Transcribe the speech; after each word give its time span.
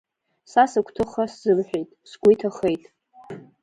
Са 0.51 0.63
сыгәҭыха 0.71 1.23
сзымҳәеит, 1.31 1.89
сгәы 2.09 2.29
иҭахеит. 2.33 2.83